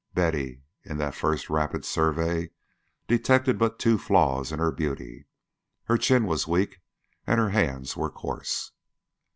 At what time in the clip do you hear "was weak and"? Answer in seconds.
6.25-7.39